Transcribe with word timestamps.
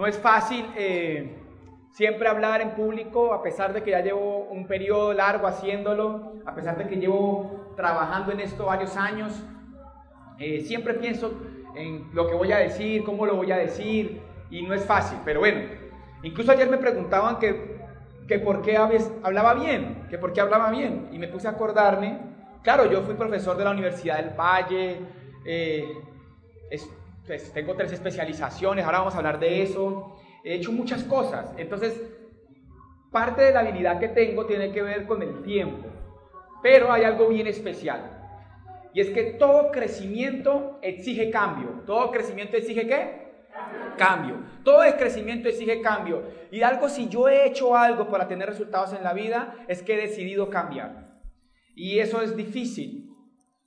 Eh, 0.00 0.02
no 0.02 0.06
es 0.06 0.18
fácil 0.18 0.66
eh, 0.76 1.36
siempre 1.90 2.26
hablar 2.28 2.62
en 2.62 2.70
público, 2.70 3.34
a 3.34 3.42
pesar 3.42 3.72
de 3.72 3.82
que 3.82 3.90
ya 3.90 4.00
llevo 4.00 4.48
un 4.50 4.66
periodo 4.66 5.12
largo 5.12 5.46
haciéndolo, 5.46 6.34
a 6.46 6.54
pesar 6.54 6.78
de 6.78 6.86
que 6.86 6.96
llevo 6.96 7.74
trabajando 7.76 8.32
en 8.32 8.40
esto 8.40 8.64
varios 8.66 8.96
años. 8.96 9.42
Eh, 10.38 10.62
siempre 10.62 10.94
pienso 10.94 11.32
en 11.74 12.08
lo 12.14 12.26
que 12.28 12.34
voy 12.34 12.50
a 12.52 12.58
decir, 12.58 13.04
cómo 13.04 13.26
lo 13.26 13.36
voy 13.36 13.52
a 13.52 13.58
decir, 13.58 14.22
y 14.50 14.62
no 14.62 14.74
es 14.74 14.84
fácil, 14.84 15.18
pero 15.24 15.40
bueno. 15.40 15.60
Incluso 16.22 16.52
ayer 16.52 16.68
me 16.68 16.78
preguntaban 16.78 17.38
que, 17.38 17.78
que 18.26 18.38
por 18.38 18.62
qué 18.62 18.78
hablaba 19.22 19.54
bien, 19.54 20.06
que 20.08 20.18
por 20.18 20.32
qué 20.32 20.40
hablaba 20.40 20.70
bien, 20.70 21.08
y 21.12 21.18
me 21.18 21.28
puse 21.28 21.46
a 21.46 21.52
acordarme. 21.52 22.18
Claro, 22.62 22.90
yo 22.90 23.02
fui 23.02 23.14
profesor 23.14 23.56
de 23.56 23.64
la 23.64 23.70
Universidad 23.70 24.16
del 24.16 24.34
Valle, 24.38 24.98
pues, 27.30 27.52
tengo 27.52 27.76
tres 27.76 27.92
especializaciones, 27.92 28.84
ahora 28.84 28.98
vamos 28.98 29.14
a 29.14 29.18
hablar 29.18 29.38
de 29.38 29.62
eso. 29.62 30.16
He 30.42 30.56
hecho 30.56 30.72
muchas 30.72 31.04
cosas. 31.04 31.54
Entonces, 31.58 32.02
parte 33.12 33.42
de 33.42 33.52
la 33.52 33.60
habilidad 33.60 34.00
que 34.00 34.08
tengo 34.08 34.46
tiene 34.46 34.72
que 34.72 34.82
ver 34.82 35.06
con 35.06 35.22
el 35.22 35.40
tiempo. 35.44 35.86
Pero 36.60 36.92
hay 36.92 37.04
algo 37.04 37.28
bien 37.28 37.46
especial. 37.46 38.00
Y 38.92 39.00
es 39.00 39.10
que 39.10 39.34
todo 39.38 39.70
crecimiento 39.70 40.80
exige 40.82 41.30
cambio. 41.30 41.84
¿Todo 41.86 42.10
crecimiento 42.10 42.56
exige 42.56 42.88
qué? 42.88 43.46
Cambio. 43.96 44.38
Todo 44.64 44.82
el 44.82 44.96
crecimiento 44.96 45.48
exige 45.48 45.80
cambio. 45.82 46.24
Y 46.50 46.62
algo, 46.62 46.88
si 46.88 47.08
yo 47.08 47.28
he 47.28 47.46
hecho 47.46 47.76
algo 47.76 48.08
para 48.08 48.26
tener 48.26 48.48
resultados 48.48 48.92
en 48.92 49.04
la 49.04 49.12
vida, 49.12 49.54
es 49.68 49.84
que 49.84 49.94
he 49.94 50.08
decidido 50.08 50.50
cambiar. 50.50 51.20
Y 51.76 52.00
eso 52.00 52.22
es 52.22 52.36
difícil. 52.36 53.14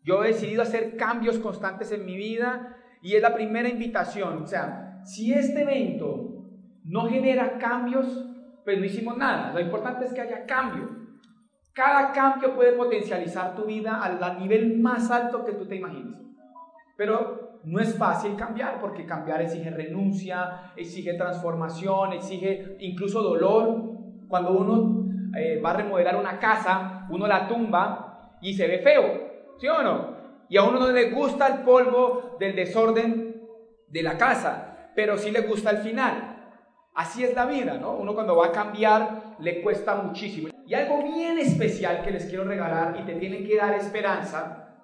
Yo 0.03 0.21
he 0.21 0.33
decidido 0.33 0.63
hacer 0.63 0.97
cambios 0.97 1.39
constantes 1.39 1.93
en 1.93 2.05
mi 2.05 2.17
vida 2.17 2.81
y 3.03 3.15
es 3.15 3.21
la 3.21 3.33
primera 3.33 3.69
invitación. 3.69 4.43
O 4.43 4.47
sea, 4.47 5.01
si 5.03 5.33
este 5.33 5.61
evento 5.61 6.45
no 6.85 7.07
genera 7.09 7.57
cambios, 7.57 8.25
pues 8.63 8.79
no 8.79 8.85
hicimos 8.85 9.17
nada. 9.17 9.51
Lo 9.53 9.59
importante 9.59 10.05
es 10.05 10.13
que 10.13 10.21
haya 10.21 10.45
cambio. 10.45 10.89
Cada 11.73 12.13
cambio 12.13 12.55
puede 12.55 12.71
potencializar 12.73 13.55
tu 13.55 13.65
vida 13.65 14.01
al 14.01 14.39
nivel 14.39 14.79
más 14.79 15.11
alto 15.11 15.43
que 15.43 15.51
tú 15.51 15.67
te 15.67 15.75
imagines. 15.75 16.17
Pero 16.95 17.59
no 17.65 17.79
es 17.79 17.97
fácil 17.97 18.35
cambiar, 18.37 18.79
porque 18.79 19.05
cambiar 19.05 19.41
exige 19.41 19.69
renuncia, 19.69 20.71
exige 20.75 21.15
transformación, 21.15 22.13
exige 22.13 22.77
incluso 22.79 23.21
dolor. 23.21 23.91
Cuando 24.29 24.51
uno 24.51 25.05
eh, 25.37 25.59
va 25.59 25.71
a 25.71 25.77
remodelar 25.77 26.15
una 26.15 26.39
casa, 26.39 27.05
uno 27.09 27.27
la 27.27 27.47
tumba 27.47 28.37
y 28.41 28.53
se 28.53 28.67
ve 28.67 28.79
feo, 28.79 29.03
¿sí 29.57 29.67
o 29.67 29.83
no? 29.83 30.12
Y 30.53 30.57
a 30.57 30.65
uno 30.65 30.79
no 30.79 30.91
le 30.91 31.09
gusta 31.09 31.47
el 31.47 31.63
polvo 31.63 32.37
del 32.39 32.55
desorden 32.55 33.41
de 33.87 34.03
la 34.03 34.19
casa, 34.19 34.91
pero 34.95 35.17
sí 35.17 35.31
le 35.31 35.41
gusta 35.41 35.71
el 35.71 35.79
final. 35.79 36.53
Así 36.93 37.23
es 37.23 37.33
la 37.33 37.47
vida, 37.47 37.79
¿no? 37.79 37.93
Uno 37.93 38.13
cuando 38.13 38.35
va 38.35 38.45
a 38.45 38.51
cambiar 38.51 39.35
le 39.39 39.63
cuesta 39.63 39.95
muchísimo. 39.95 40.49
Y 40.67 40.75
algo 40.75 41.01
bien 41.11 41.39
especial 41.39 42.03
que 42.03 42.11
les 42.11 42.27
quiero 42.27 42.43
regalar 42.43 42.99
y 42.99 43.03
te 43.03 43.15
tiene 43.15 43.43
que 43.43 43.57
dar 43.57 43.73
esperanza 43.73 44.77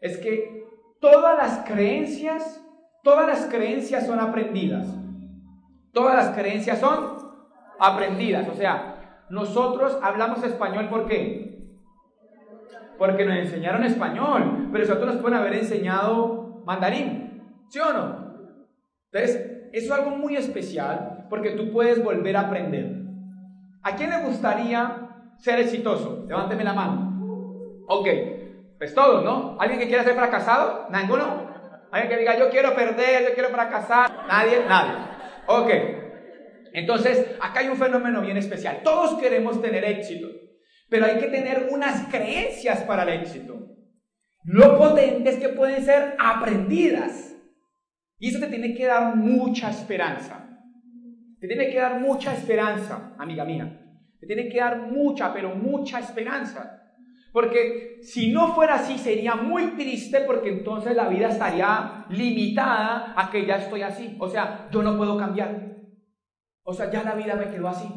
es 0.00 0.18
que 0.18 0.66
todas 1.00 1.38
las 1.38 1.64
creencias, 1.64 2.60
todas 3.04 3.28
las 3.28 3.46
creencias 3.46 4.06
son 4.06 4.18
aprendidas. 4.18 4.84
Todas 5.92 6.16
las 6.16 6.36
creencias 6.36 6.80
son 6.80 7.18
aprendidas. 7.78 8.48
O 8.48 8.54
sea, 8.54 9.26
nosotros 9.30 9.96
hablamos 10.02 10.42
español 10.42 10.88
¿por 10.88 11.06
qué? 11.06 11.43
Porque 12.98 13.24
nos 13.24 13.36
enseñaron 13.36 13.84
español, 13.84 14.68
pero 14.72 14.84
eso 14.84 14.94
nos 14.94 15.16
pueden 15.16 15.38
haber 15.38 15.54
enseñado 15.54 16.62
mandarín, 16.64 17.42
¿sí 17.68 17.78
o 17.78 17.92
no? 17.92 18.24
Entonces, 19.12 19.68
eso 19.72 19.94
es 19.94 20.00
algo 20.00 20.16
muy 20.16 20.36
especial 20.36 21.26
porque 21.28 21.52
tú 21.52 21.72
puedes 21.72 22.02
volver 22.02 22.36
a 22.36 22.42
aprender. 22.42 23.02
¿A 23.82 23.96
quién 23.96 24.10
le 24.10 24.22
gustaría 24.22 25.08
ser 25.38 25.60
exitoso? 25.60 26.24
Levánteme 26.28 26.64
la 26.64 26.72
mano. 26.72 27.84
Ok, 27.86 28.08
pues 28.78 28.94
todos, 28.94 29.24
¿no? 29.24 29.56
¿Alguien 29.60 29.80
que 29.80 29.88
quiera 29.88 30.04
ser 30.04 30.14
fracasado? 30.14 30.88
¿Ninguno? 30.90 31.52
¿Alguien 31.90 32.10
que 32.10 32.18
diga 32.18 32.38
yo 32.38 32.50
quiero 32.50 32.74
perder, 32.74 33.28
yo 33.28 33.34
quiero 33.34 33.50
fracasar? 33.50 34.26
¿Nadie? 34.26 34.64
Nadie. 34.68 34.94
Ok. 35.46 35.70
Entonces, 36.72 37.36
acá 37.40 37.60
hay 37.60 37.68
un 37.68 37.76
fenómeno 37.76 38.20
bien 38.20 38.36
especial. 38.36 38.80
Todos 38.82 39.20
queremos 39.20 39.62
tener 39.62 39.84
éxito. 39.84 40.28
Pero 40.94 41.06
hay 41.06 41.18
que 41.18 41.26
tener 41.26 41.70
unas 41.72 42.06
creencias 42.06 42.82
para 42.82 43.02
el 43.02 43.20
éxito. 43.20 43.66
Lo 44.44 44.78
potente 44.78 45.28
es 45.28 45.38
que 45.38 45.48
pueden 45.48 45.84
ser 45.84 46.14
aprendidas. 46.20 47.34
Y 48.20 48.28
eso 48.28 48.38
te 48.38 48.46
tiene 48.46 48.76
que 48.76 48.86
dar 48.86 49.16
mucha 49.16 49.70
esperanza. 49.70 50.56
Te 51.40 51.48
tiene 51.48 51.68
que 51.68 51.80
dar 51.80 51.98
mucha 51.98 52.32
esperanza, 52.32 53.12
amiga 53.18 53.44
mía. 53.44 53.76
Te 54.20 54.28
tiene 54.28 54.48
que 54.48 54.60
dar 54.60 54.82
mucha, 54.92 55.34
pero 55.34 55.56
mucha 55.56 55.98
esperanza. 55.98 56.80
Porque 57.32 57.98
si 58.02 58.30
no 58.30 58.54
fuera 58.54 58.76
así 58.76 58.96
sería 58.96 59.34
muy 59.34 59.72
triste 59.72 60.20
porque 60.20 60.50
entonces 60.50 60.94
la 60.94 61.08
vida 61.08 61.28
estaría 61.28 62.06
limitada 62.10 63.14
a 63.16 63.32
que 63.32 63.44
ya 63.44 63.56
estoy 63.56 63.82
así. 63.82 64.16
O 64.20 64.28
sea, 64.28 64.68
yo 64.70 64.80
no 64.80 64.96
puedo 64.96 65.18
cambiar. 65.18 65.74
O 66.62 66.72
sea, 66.72 66.88
ya 66.88 67.02
la 67.02 67.16
vida 67.16 67.34
me 67.34 67.50
quedó 67.50 67.66
así. 67.66 67.88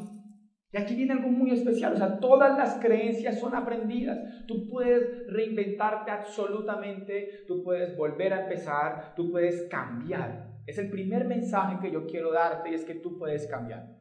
Y 0.72 0.78
aquí 0.78 0.95
viene 0.95 1.13
algo 1.13 1.29
muy 1.29 1.51
especial, 1.51 1.94
o 1.94 1.97
sea, 1.97 2.19
todas 2.19 2.57
las 2.57 2.75
creencias 2.75 3.39
son 3.39 3.55
aprendidas. 3.55 4.45
Tú 4.47 4.67
puedes 4.67 5.25
reinventarte 5.28 6.11
absolutamente, 6.11 7.45
tú 7.47 7.63
puedes 7.63 7.95
volver 7.95 8.33
a 8.33 8.44
empezar, 8.44 9.13
tú 9.16 9.31
puedes 9.31 9.63
cambiar. 9.69 10.57
Es 10.66 10.78
el 10.78 10.89
primer 10.89 11.23
mensaje 11.25 11.78
que 11.81 11.91
yo 11.91 12.05
quiero 12.05 12.33
darte 12.33 12.69
y 12.69 12.73
es 12.73 12.83
que 12.83 12.95
tú 12.95 13.17
puedes 13.17 13.47
cambiar. 13.47 13.97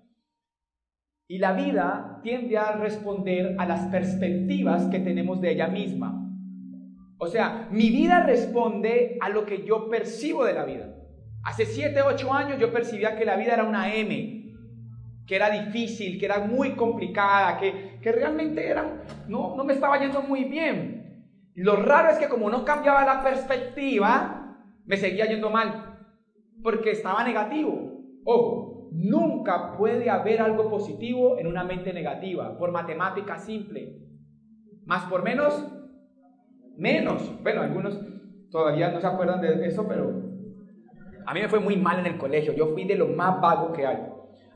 Y 1.29 1.39
la 1.39 1.53
vida 1.53 2.21
tiende 2.23 2.59
a 2.59 2.73
responder 2.73 3.55
a 3.59 3.67
las 3.67 3.87
perspectivas 3.87 4.87
que 4.87 4.99
tenemos 4.99 5.41
de 5.41 5.53
ella 5.53 5.69
misma. 5.69 6.23
O 7.19 7.29
sea, 7.29 7.69
mi 7.71 7.91
vida 7.91 8.25
responde 8.25 9.19
a 9.21 9.29
lo 9.29 9.47
que 9.47 9.65
yo 9.65 9.89
percibo 9.89 10.45
de 10.45 10.55
la 10.55 10.65
vida. 10.65 10.95
Hace 11.45 11.65
7, 11.65 12.03
8 12.03 12.33
años 12.33 12.59
yo 12.59 12.73
percibía 12.73 13.17
que 13.17 13.25
la 13.25 13.37
vida 13.37 13.55
era 13.55 13.65
una 13.65 13.95
M, 13.95 14.36
que 15.27 15.37
era 15.37 15.51
difícil, 15.51 16.19
que 16.19 16.25
era 16.25 16.41
muy 16.41 16.77
complicada, 16.77 17.59
que, 17.59 17.99
que 18.01 18.13
realmente 18.13 18.67
era, 18.67 19.03
no, 19.29 19.57
no 19.57 19.65
me 19.65 19.73
estaba 19.73 19.99
yendo 19.99 20.23
muy 20.23 20.45
bien. 20.45 21.25
Lo 21.55 21.77
raro 21.77 22.11
es 22.11 22.19
que 22.19 22.29
como 22.29 22.49
no 22.49 22.65
cambiaba 22.65 23.05
la 23.05 23.23
perspectiva, 23.23 24.57
me 24.85 24.97
seguía 24.97 25.27
yendo 25.27 25.51
mal, 25.51 25.99
porque 26.63 26.93
estaba 26.93 27.25
negativo. 27.25 27.93
Ojo, 28.25 28.89
nunca 28.93 29.77
puede 29.77 30.09
haber 30.09 30.41
algo 30.41 30.71
positivo 30.71 31.39
en 31.39 31.47
una 31.47 31.65
mente 31.65 31.93
negativa, 31.93 32.57
por 32.57 32.71
matemática 32.71 33.39
simple. 33.39 33.97
Más 34.85 35.05
por 35.07 35.23
menos, 35.23 35.67
menos. 36.77 37.43
Bueno, 37.43 37.63
algunos 37.63 38.01
todavía 38.51 38.91
no 38.91 39.01
se 39.01 39.07
acuerdan 39.07 39.41
de 39.41 39.67
eso, 39.67 39.89
pero 39.89 40.27
a 41.27 41.35
mí 41.35 41.41
me 41.41 41.49
fue 41.49 41.59
muy 41.59 41.77
mal 41.77 41.99
en 41.99 42.07
el 42.07 42.17
colegio. 42.17 42.53
Yo 42.53 42.69
fui 42.69 42.85
de 42.85 42.95
lo 42.95 43.09
más 43.09 43.41
vago 43.41 43.73
que 43.73 43.85
hay. 43.85 43.99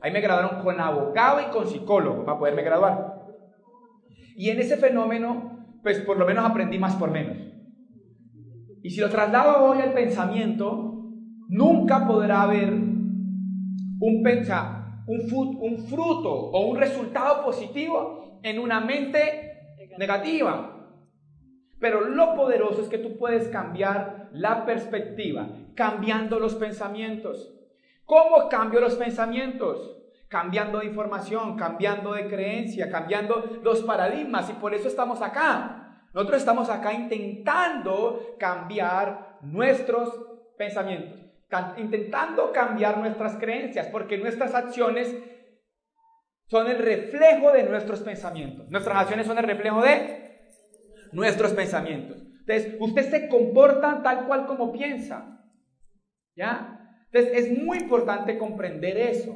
Ahí 0.01 0.11
me 0.11 0.21
graduaron 0.21 0.63
con 0.63 0.79
abogado 0.79 1.41
y 1.41 1.51
con 1.51 1.67
psicólogo 1.67 2.25
para 2.25 2.39
poderme 2.39 2.63
graduar. 2.63 3.21
Y 4.35 4.49
en 4.49 4.59
ese 4.59 4.77
fenómeno, 4.77 5.77
pues 5.83 5.99
por 5.99 6.17
lo 6.17 6.25
menos 6.25 6.43
aprendí 6.43 6.79
más 6.79 6.95
por 6.95 7.11
menos. 7.11 7.37
Y 8.81 8.89
si 8.89 8.99
lo 8.99 9.09
traslado 9.09 9.63
hoy 9.63 9.79
al 9.81 9.93
pensamiento, 9.93 10.91
nunca 11.47 12.07
podrá 12.07 12.41
haber 12.41 12.73
un, 12.73 14.23
pensa, 14.23 15.03
un, 15.05 15.77
fruto 15.87 16.31
o 16.31 16.67
un 16.67 16.77
resultado 16.77 17.43
positivo 17.45 18.39
en 18.41 18.57
una 18.57 18.79
mente 18.79 19.77
negativa. 19.99 20.77
Pero 21.79 22.01
lo 22.01 22.35
poderoso 22.35 22.81
es 22.81 22.87
que 22.87 22.97
tú 22.97 23.17
puedes 23.17 23.47
cambiar 23.49 24.29
la 24.33 24.65
perspectiva, 24.65 25.47
cambiando 25.75 26.39
los 26.39 26.55
pensamientos. 26.55 27.53
¿Cómo 28.05 28.49
cambio 28.49 28.79
los 28.79 28.95
pensamientos? 28.95 30.00
Cambiando 30.31 30.79
de 30.79 30.85
información, 30.85 31.57
cambiando 31.57 32.13
de 32.13 32.27
creencia, 32.27 32.89
cambiando 32.89 33.59
los 33.61 33.81
paradigmas. 33.83 34.49
Y 34.49 34.53
por 34.53 34.73
eso 34.73 34.87
estamos 34.87 35.21
acá. 35.21 36.07
Nosotros 36.13 36.39
estamos 36.39 36.69
acá 36.69 36.93
intentando 36.93 38.35
cambiar 38.39 39.39
nuestros 39.41 40.09
pensamientos, 40.57 41.19
intentando 41.77 42.53
cambiar 42.53 42.97
nuestras 42.97 43.35
creencias, 43.35 43.87
porque 43.87 44.17
nuestras 44.17 44.55
acciones 44.55 45.13
son 46.47 46.67
el 46.67 46.77
reflejo 46.79 47.51
de 47.51 47.63
nuestros 47.63 47.99
pensamientos. 47.99 48.69
Nuestras 48.69 48.97
acciones 48.97 49.27
son 49.27 49.37
el 49.37 49.43
reflejo 49.43 49.81
de 49.81 50.51
nuestros 51.11 51.51
pensamientos. 51.51 52.21
Entonces, 52.45 52.75
usted 52.79 53.09
se 53.09 53.27
comporta 53.27 54.01
tal 54.01 54.27
cual 54.27 54.45
como 54.45 54.71
piensa. 54.71 55.45
¿Ya? 56.37 56.77
Entonces 57.11 57.45
es 57.45 57.63
muy 57.63 57.79
importante 57.79 58.37
comprender 58.37 58.97
eso. 58.97 59.35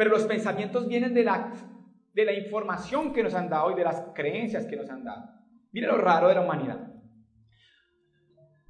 Pero 0.00 0.12
los 0.12 0.24
pensamientos 0.24 0.88
vienen 0.88 1.12
de 1.12 1.22
la, 1.22 1.52
de 2.14 2.24
la 2.24 2.32
información 2.32 3.12
que 3.12 3.22
nos 3.22 3.34
han 3.34 3.50
dado 3.50 3.70
y 3.70 3.74
de 3.74 3.84
las 3.84 4.02
creencias 4.14 4.64
que 4.64 4.74
nos 4.74 4.88
han 4.88 5.04
dado. 5.04 5.28
Mire 5.72 5.88
lo 5.88 5.98
raro 5.98 6.28
de 6.28 6.36
la 6.36 6.40
humanidad. 6.40 6.90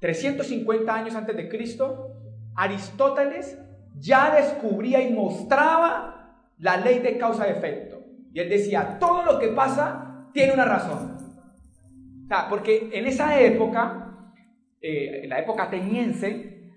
350 0.00 0.92
años 0.92 1.14
antes 1.14 1.36
de 1.36 1.48
Cristo, 1.48 2.16
Aristóteles 2.56 3.56
ya 3.96 4.34
descubría 4.34 5.00
y 5.02 5.12
mostraba 5.12 6.50
la 6.58 6.78
ley 6.78 6.98
de 6.98 7.16
causa 7.16 7.46
y 7.48 8.40
él 8.40 8.48
decía, 8.48 8.98
todo 8.98 9.22
lo 9.24 9.38
que 9.38 9.50
pasa 9.50 10.28
tiene 10.32 10.52
una 10.52 10.64
razón. 10.64 11.16
Porque 12.48 12.90
en 12.92 13.06
esa 13.06 13.40
época, 13.40 14.34
eh, 14.80 15.20
en 15.22 15.30
la 15.30 15.38
época 15.38 15.62
ateniense, 15.62 16.72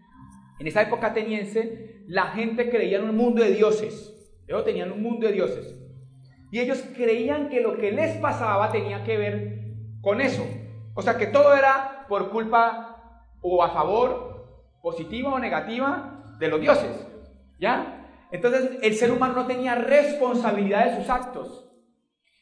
en 0.60 0.68
esa 0.68 0.84
época 0.84 1.08
ateniense, 1.08 2.04
la 2.06 2.28
gente 2.28 2.70
creía 2.70 3.00
en 3.00 3.10
un 3.10 3.18
mundo 3.18 3.42
de 3.42 3.50
dioses. 3.50 4.12
Ellos 4.48 4.66
tenían 4.66 4.92
un 4.92 5.02
mundo 5.02 5.28
de 5.28 5.34
dioses. 5.34 5.76
Y 6.52 6.60
ellos 6.60 6.84
creían 6.96 7.50
que 7.50 7.62
lo 7.62 7.78
que 7.78 7.92
les 7.92 8.18
pasaba 8.18 8.72
tenía 8.72 9.04
que 9.04 9.18
ver 9.18 9.60
con 10.02 10.22
eso. 10.22 10.46
O 10.94 11.02
sea, 11.02 11.18
que 11.18 11.28
todo 11.28 11.56
era 11.56 12.06
por 12.08 12.30
culpa 12.30 13.26
o 13.42 13.64
a 13.64 13.72
favor, 13.72 14.78
positiva 14.82 15.34
o 15.34 15.40
negativa, 15.40 16.36
de 16.40 16.48
los 16.48 16.62
dioses. 16.62 17.08
¿Ya? 17.60 18.08
Entonces, 18.32 18.78
el 18.82 18.96
ser 18.96 19.12
humano 19.12 19.34
no 19.34 19.48
tenía 19.48 19.76
responsabilidad 19.76 20.86
de 20.86 20.98
sus 20.98 21.10
actos. 21.10 21.70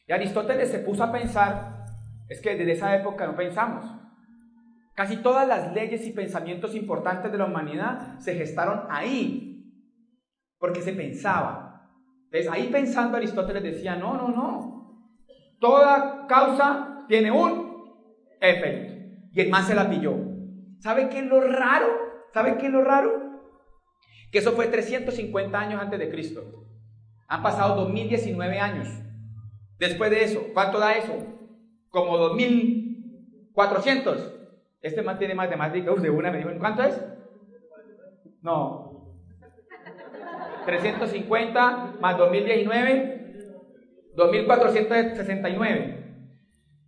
Y 0.06 0.12
Aristóteles 0.12 0.70
se 0.70 0.80
puso 0.80 1.04
a 1.04 1.12
pensar, 1.12 1.86
es 2.28 2.40
que 2.40 2.56
desde 2.56 2.72
esa 2.72 2.96
época 2.96 3.26
no 3.26 3.36
pensamos. 3.36 3.84
Casi 4.94 5.16
todas 5.16 5.46
las 5.48 5.72
leyes 5.72 6.06
y 6.06 6.12
pensamientos 6.12 6.74
importantes 6.74 7.32
de 7.32 7.38
la 7.38 7.46
humanidad 7.46 8.18
se 8.18 8.34
gestaron 8.34 8.82
ahí, 8.90 9.72
porque 10.58 10.82
se 10.82 10.92
pensaba. 10.92 11.71
Entonces, 12.32 12.50
ahí 12.50 12.68
pensando 12.72 13.18
Aristóteles 13.18 13.62
decía, 13.62 13.94
no, 13.94 14.16
no, 14.16 14.28
no. 14.28 15.12
Toda 15.60 16.26
causa 16.26 17.04
tiene 17.06 17.30
un 17.30 17.92
efecto. 18.40 18.94
Y 19.34 19.40
el 19.42 19.50
más 19.50 19.66
se 19.66 19.74
la 19.74 19.90
pilló. 19.90 20.16
¿Sabe 20.78 21.10
qué 21.10 21.18
es 21.18 21.26
lo 21.26 21.42
raro? 21.42 21.88
¿Sabe 22.32 22.56
qué 22.56 22.68
es 22.68 22.72
lo 22.72 22.82
raro? 22.82 23.10
Que 24.30 24.38
eso 24.38 24.52
fue 24.52 24.68
350 24.68 25.60
años 25.60 25.82
antes 25.82 25.98
de 25.98 26.08
Cristo. 26.08 26.64
Han 27.28 27.42
pasado 27.42 27.76
2019 27.84 28.58
años. 28.58 28.88
Después 29.78 30.10
de 30.10 30.24
eso, 30.24 30.42
¿cuánto 30.54 30.78
da 30.78 30.94
eso? 30.94 31.12
Como 31.90 32.16
2400. 32.16 34.38
Este 34.80 35.02
man 35.02 35.18
tiene 35.18 35.34
más 35.34 35.50
de 35.50 35.56
más 35.56 35.70
de 35.70 36.10
una, 36.10 36.30
me 36.30 36.38
dijo, 36.38 36.48
¿cuánto 36.58 36.82
es? 36.82 36.98
No. 38.40 38.81
350 40.64 41.94
más 42.00 42.18
2019, 42.18 43.34
2469. 44.14 45.98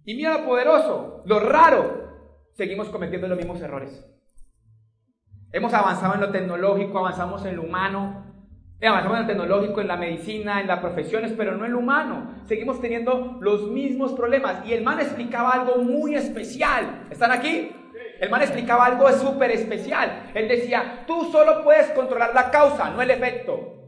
Y 0.05 0.15
mira 0.15 0.39
lo 0.39 0.45
poderoso, 0.45 1.23
lo 1.27 1.41
raro, 1.41 2.05
seguimos 2.53 2.89
cometiendo 2.89 3.27
los 3.29 3.39
mismos 3.39 3.61
errores. 3.61 4.07
Hemos 5.53 5.73
avanzado 5.73 6.15
en 6.15 6.21
lo 6.21 6.31
tecnológico, 6.31 6.99
avanzamos 6.99 7.45
en 7.47 7.57
lo 7.57 7.63
humano, 7.63 8.25
avanzamos 8.83 9.19
en 9.19 9.23
lo 9.23 9.29
tecnológico, 9.29 9.81
en 9.81 9.89
la 9.89 9.97
medicina, 9.97 10.61
en 10.61 10.67
las 10.67 10.81
profesiones, 10.81 11.33
pero 11.37 11.57
no 11.57 11.65
en 11.65 11.73
lo 11.73 11.79
humano. 11.79 12.35
Seguimos 12.47 12.81
teniendo 12.81 13.39
los 13.41 13.71
mismos 13.71 14.13
problemas. 14.13 14.67
Y 14.67 14.73
el 14.73 14.83
man 14.83 15.01
explicaba 15.01 15.51
algo 15.51 15.77
muy 15.77 16.15
especial. 16.17 17.07
¿Están 17.11 17.31
aquí? 17.31 17.71
El 18.25 18.31
man 18.31 18.41
explicaba 18.41 18.87
algo 18.87 19.13
súper 19.13 19.51
especial. 19.51 20.31
Él 20.33 20.49
decía, 20.49 21.05
tú 21.07 21.31
solo 21.31 21.63
puedes 21.63 21.89
controlar 21.91 22.33
la 22.35 22.51
causa, 22.51 22.89
no 22.89 23.03
el 23.03 23.11
efecto. 23.11 23.83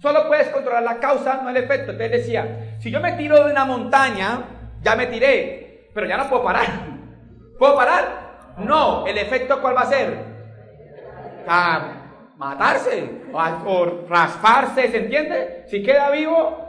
Solo 0.00 0.28
puedes 0.28 0.46
controlar 0.50 0.84
la 0.84 1.00
causa, 1.00 1.40
no 1.42 1.50
el 1.50 1.56
efecto. 1.56 1.90
Entonces 1.90 2.12
decía, 2.12 2.76
si 2.78 2.92
yo 2.92 3.00
me 3.00 3.14
tiro 3.14 3.44
de 3.44 3.50
una 3.50 3.64
montaña, 3.64 4.44
ya 4.80 4.94
me 4.94 5.06
tiré, 5.06 5.90
pero 5.92 6.06
ya 6.06 6.16
no 6.16 6.28
puedo 6.28 6.44
parar. 6.44 6.66
¿Puedo 7.58 7.74
parar? 7.74 8.54
No, 8.58 9.04
el 9.08 9.18
efecto 9.18 9.60
cuál 9.60 9.76
va 9.76 9.80
a 9.80 9.86
ser? 9.86 10.38
a 11.48 12.34
matarse 12.36 13.22
o, 13.32 14.06
rasparse, 14.08 14.86
¿se 14.88 14.98
entiende? 14.98 15.64
Si 15.66 15.82
queda 15.82 16.10
vivo, 16.10 16.64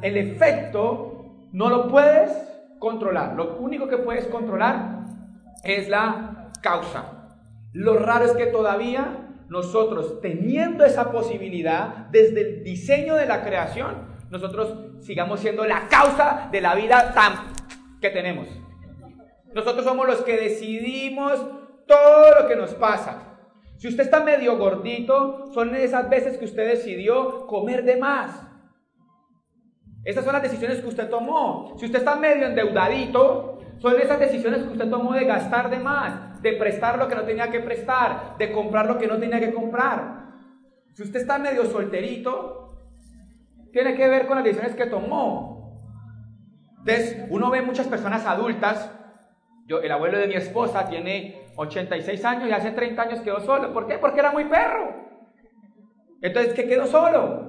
el 0.00 0.16
efecto 0.16 1.24
no 1.50 1.68
lo 1.68 1.88
puedes 1.88 2.30
controlar. 2.78 3.34
Lo 3.34 3.56
único 3.56 3.88
que 3.88 3.96
puedes 3.96 4.26
controlar 4.26 4.97
es 5.64 5.88
la 5.88 6.52
causa. 6.62 7.36
Lo 7.72 7.98
raro 7.98 8.24
es 8.24 8.32
que 8.32 8.46
todavía 8.46 9.28
nosotros, 9.48 10.20
teniendo 10.20 10.84
esa 10.84 11.10
posibilidad 11.10 12.06
desde 12.10 12.40
el 12.40 12.64
diseño 12.64 13.14
de 13.14 13.26
la 13.26 13.42
creación, 13.42 14.08
nosotros 14.30 15.02
sigamos 15.02 15.40
siendo 15.40 15.64
la 15.64 15.88
causa 15.88 16.48
de 16.52 16.60
la 16.60 16.74
vida 16.74 17.12
tan 17.14 17.54
que 18.00 18.10
tenemos. 18.10 18.48
Nosotros 19.54 19.84
somos 19.84 20.06
los 20.06 20.22
que 20.22 20.36
decidimos 20.36 21.44
todo 21.86 22.42
lo 22.42 22.48
que 22.48 22.56
nos 22.56 22.74
pasa. 22.74 23.38
Si 23.78 23.88
usted 23.88 24.04
está 24.04 24.22
medio 24.22 24.58
gordito, 24.58 25.46
son 25.54 25.74
esas 25.74 26.10
veces 26.10 26.36
que 26.36 26.44
usted 26.44 26.68
decidió 26.68 27.46
comer 27.46 27.84
de 27.84 27.96
más. 27.96 28.42
Esas 30.04 30.24
son 30.24 30.32
las 30.32 30.42
decisiones 30.42 30.80
que 30.80 30.88
usted 30.88 31.08
tomó. 31.08 31.74
Si 31.78 31.86
usted 31.86 32.00
está 32.00 32.16
medio 32.16 32.46
endeudadito, 32.46 33.58
son 33.78 34.00
esas 34.00 34.18
decisiones 34.18 34.62
que 34.62 34.72
usted 34.72 34.90
tomó 34.90 35.12
de 35.12 35.24
gastar 35.24 35.70
de 35.70 35.78
más, 35.78 36.42
de 36.42 36.52
prestar 36.54 36.98
lo 36.98 37.08
que 37.08 37.14
no 37.14 37.22
tenía 37.22 37.50
que 37.50 37.60
prestar, 37.60 38.36
de 38.38 38.52
comprar 38.52 38.86
lo 38.86 38.98
que 38.98 39.06
no 39.06 39.18
tenía 39.18 39.40
que 39.40 39.52
comprar. 39.52 40.26
Si 40.94 41.02
usted 41.02 41.20
está 41.20 41.38
medio 41.38 41.64
solterito, 41.64 42.76
tiene 43.72 43.94
que 43.94 44.08
ver 44.08 44.26
con 44.26 44.36
las 44.36 44.44
decisiones 44.44 44.74
que 44.74 44.86
tomó. 44.86 45.80
Entonces, 46.78 47.26
uno 47.30 47.50
ve 47.50 47.62
muchas 47.62 47.86
personas 47.86 48.26
adultas. 48.26 48.90
Yo, 49.66 49.80
el 49.80 49.92
abuelo 49.92 50.18
de 50.18 50.26
mi 50.26 50.34
esposa 50.34 50.88
tiene 50.88 51.46
86 51.56 52.24
años 52.24 52.48
y 52.48 52.52
hace 52.52 52.72
30 52.72 53.02
años 53.02 53.20
quedó 53.20 53.40
solo. 53.40 53.72
¿Por 53.72 53.86
qué? 53.86 53.98
Porque 53.98 54.20
era 54.20 54.32
muy 54.32 54.46
perro. 54.46 55.08
Entonces, 56.20 56.54
¿qué 56.54 56.66
quedó 56.66 56.86
solo? 56.86 57.48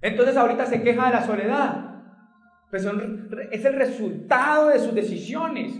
Entonces 0.00 0.36
ahorita 0.36 0.66
se 0.66 0.82
queja 0.82 1.06
de 1.06 1.12
la 1.12 1.22
soledad. 1.22 1.85
Pues 2.70 2.86
es 3.52 3.64
el 3.64 3.74
resultado 3.74 4.68
de 4.68 4.78
sus 4.78 4.94
decisiones. 4.94 5.72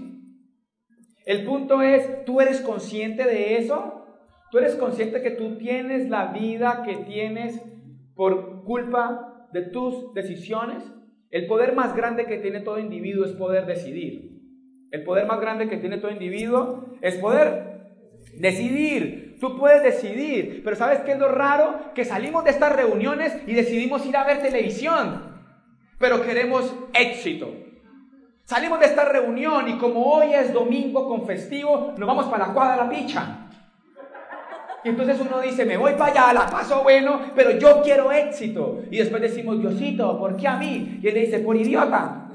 El 1.25 1.45
punto 1.45 1.83
es, 1.83 2.25
¿tú 2.25 2.41
eres 2.41 2.61
consciente 2.61 3.25
de 3.25 3.59
eso? 3.59 4.07
¿Tú 4.51 4.59
eres 4.59 4.77
consciente 4.77 5.23
que 5.23 5.33
tú 5.33 5.59
tienes 5.59 6.09
la 6.09 6.33
vida 6.33 6.85
que 6.85 6.99
tienes 6.99 7.61
por 8.15 8.63
culpa 8.65 9.49
de 9.53 9.63
tus 9.63 10.15
decisiones? 10.15 10.85
El 11.31 11.47
poder 11.47 11.75
más 11.75 11.97
grande 11.97 12.27
que 12.27 12.39
tiene 12.39 12.61
todo 12.61 12.79
individuo 12.79 13.25
es 13.25 13.33
poder 13.33 13.67
decidir. 13.67 14.41
El 14.93 15.03
poder 15.03 15.27
más 15.27 15.41
grande 15.41 15.69
que 15.69 15.79
tiene 15.79 15.99
todo 15.99 16.13
individuo 16.13 16.97
es 17.03 17.17
poder 17.17 17.77
decidir. 18.39 19.37
Tú 19.41 19.59
puedes 19.59 19.83
decidir, 19.83 20.63
pero 20.65 20.77
¿sabes 20.77 21.01
qué 21.01 21.13
es 21.13 21.19
lo 21.19 21.29
raro? 21.29 21.93
Que 21.95 22.05
salimos 22.05 22.45
de 22.45 22.51
estas 22.51 22.75
reuniones 22.75 23.37
y 23.47 23.55
decidimos 23.55 24.07
ir 24.07 24.17
a 24.17 24.25
ver 24.25 24.41
televisión, 24.41 25.36
pero 25.99 26.23
queremos 26.23 26.75
éxito. 26.93 27.53
Salimos 28.45 28.79
de 28.79 28.87
esta 28.87 29.05
reunión 29.05 29.69
y 29.69 29.79
como 29.79 30.05
hoy 30.05 30.33
es 30.33 30.53
domingo 30.53 31.09
con 31.09 31.27
festivo, 31.27 31.95
nos 31.97 32.07
vamos 32.07 32.27
para 32.27 32.47
la 32.47 32.55
cuadra 32.55 32.77
la 32.77 32.89
picha. 32.89 33.49
Y 34.85 34.91
entonces 34.91 35.19
uno 35.21 35.41
dice, 35.41 35.65
me 35.65 35.77
voy 35.77 35.95
para 35.95 36.13
allá, 36.13 36.33
la 36.33 36.47
paso 36.47 36.85
bueno, 36.85 37.21
pero 37.35 37.51
yo 37.59 37.83
quiero 37.83 38.13
éxito. 38.13 38.83
Y 38.89 38.99
después 38.99 39.21
decimos, 39.21 39.59
Diosito, 39.59 40.17
¿por 40.17 40.37
qué 40.37 40.47
a 40.47 40.57
mí? 40.57 41.01
Y 41.03 41.09
él 41.09 41.15
le 41.15 41.21
dice, 41.23 41.41
por 41.41 41.57
idiota. 41.57 42.29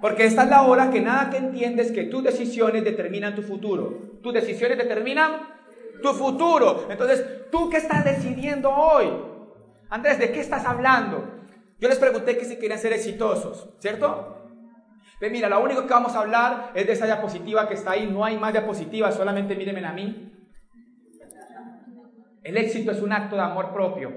Porque 0.00 0.26
esta 0.26 0.44
es 0.44 0.50
la 0.50 0.62
hora 0.62 0.90
que 0.90 1.00
nada 1.00 1.28
que 1.30 1.38
entiendes 1.38 1.90
que 1.90 2.04
tus 2.04 2.22
decisiones 2.22 2.84
determinan 2.84 3.34
tu 3.34 3.42
futuro. 3.42 4.18
Tus 4.22 4.32
decisiones 4.32 4.78
determinan 4.78 5.32
tu 6.00 6.12
futuro. 6.12 6.86
Entonces, 6.88 7.50
¿tú 7.50 7.68
qué 7.68 7.78
estás 7.78 8.04
decidiendo 8.04 8.70
hoy? 8.70 9.08
Andrés, 9.90 10.20
¿de 10.20 10.30
qué 10.30 10.40
estás 10.40 10.64
hablando? 10.64 11.40
Yo 11.80 11.88
les 11.88 11.98
pregunté 11.98 12.38
que 12.38 12.44
si 12.44 12.56
querían 12.56 12.78
ser 12.78 12.92
exitosos, 12.92 13.70
¿cierto? 13.80 14.36
Ve, 15.20 15.30
mira, 15.30 15.48
lo 15.48 15.62
único 15.62 15.82
que 15.82 15.92
vamos 15.92 16.14
a 16.14 16.20
hablar 16.20 16.70
es 16.74 16.86
de 16.86 16.92
esa 16.92 17.06
diapositiva 17.06 17.68
que 17.68 17.74
está 17.74 17.90
ahí. 17.92 18.08
No 18.10 18.24
hay 18.24 18.38
más 18.38 18.52
diapositivas, 18.52 19.14
solamente 19.16 19.56
mírenme 19.56 19.84
a 19.84 19.92
mí. 19.92 20.32
El 22.42 22.56
éxito 22.56 22.92
es 22.92 23.02
un 23.02 23.12
acto 23.12 23.36
de 23.36 23.42
amor 23.42 23.72
propio. 23.72 24.12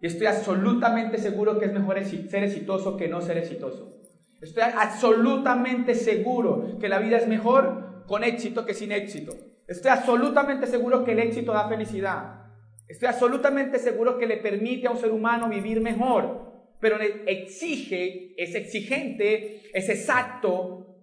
Y 0.00 0.06
estoy 0.06 0.28
absolutamente 0.28 1.18
seguro 1.18 1.58
que 1.58 1.66
es 1.66 1.72
mejor 1.72 2.02
ser 2.04 2.44
exitoso 2.44 2.96
que 2.96 3.08
no 3.08 3.20
ser 3.20 3.36
exitoso. 3.36 3.96
Estoy 4.40 4.62
absolutamente 4.62 5.94
seguro 5.94 6.78
que 6.78 6.88
la 6.88 7.00
vida 7.00 7.18
es 7.18 7.26
mejor 7.26 8.04
con 8.06 8.22
éxito 8.22 8.64
que 8.64 8.74
sin 8.74 8.92
éxito. 8.92 9.34
Estoy 9.66 9.90
absolutamente 9.90 10.66
seguro 10.66 11.04
que 11.04 11.12
el 11.12 11.18
éxito 11.18 11.52
da 11.52 11.68
felicidad. 11.68 12.47
Estoy 12.88 13.08
absolutamente 13.08 13.78
seguro 13.78 14.18
que 14.18 14.26
le 14.26 14.38
permite 14.38 14.86
a 14.86 14.90
un 14.90 14.98
ser 14.98 15.10
humano 15.10 15.48
vivir 15.48 15.80
mejor. 15.80 16.48
Pero 16.80 16.98
exige, 17.00 18.34
es 18.36 18.54
exigente, 18.54 19.62
es 19.74 19.88
exacto 19.88 20.96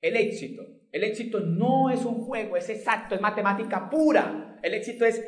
el 0.00 0.16
éxito. 0.16 0.62
El 0.90 1.04
éxito 1.04 1.40
no 1.40 1.90
es 1.90 2.04
un 2.04 2.22
juego, 2.22 2.56
es 2.56 2.68
exacto, 2.70 3.14
es 3.14 3.20
matemática 3.20 3.90
pura. 3.90 4.58
El 4.62 4.74
éxito 4.74 5.04
es 5.04 5.22